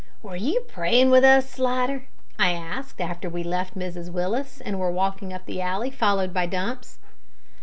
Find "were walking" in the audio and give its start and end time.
4.79-5.31